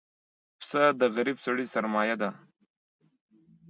پسه 0.59 0.81
د 0.99 1.01
غریب 1.15 1.37
سړي 1.45 1.65
سرمایه 1.73 2.15
ده. 2.21 2.29